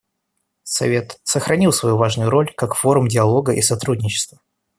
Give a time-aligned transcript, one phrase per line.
[0.63, 4.39] Совет сохранил свою важную роль как форум диалога и сотрудничества.